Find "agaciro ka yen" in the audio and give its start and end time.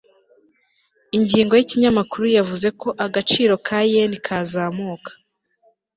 3.05-4.11